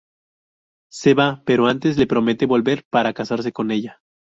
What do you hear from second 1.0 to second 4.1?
va, pero antes le promete volver para casarse con ella.